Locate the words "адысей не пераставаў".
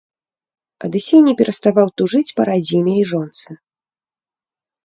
0.85-1.87